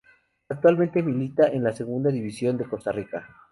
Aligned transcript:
Actualmente 0.49 1.03
milita 1.03 1.45
en 1.49 1.63
la 1.63 1.73
Segunda 1.73 2.09
División 2.09 2.57
de 2.57 2.65
Costa 2.67 2.91
Rica. 2.91 3.27